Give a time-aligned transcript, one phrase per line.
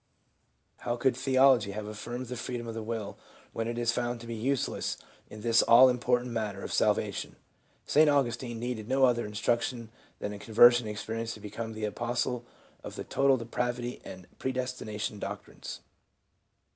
[0.79, 3.19] How conld theology have affirmed the freedom of the will
[3.53, 4.97] when it is found to be useless
[5.29, 7.37] in this all important matter of salvation t
[7.85, 8.09] St.
[8.09, 12.43] Augustine needed no other instruction than a conversion experience to become the apostle
[12.83, 15.81] of the" total depravity" and "predestination" doctrines.